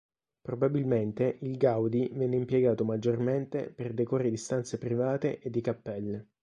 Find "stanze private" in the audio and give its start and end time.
4.37-5.37